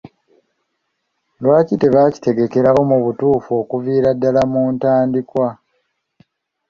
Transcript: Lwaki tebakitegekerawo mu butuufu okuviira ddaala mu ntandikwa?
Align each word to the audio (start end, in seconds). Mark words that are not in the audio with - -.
Lwaki 1.41 1.75
tebakitegekerawo 1.81 2.81
mu 2.91 2.97
butuufu 3.05 3.51
okuviira 3.61 4.09
ddaala 4.15 4.41
mu 4.51 4.61
ntandikwa? 4.73 5.47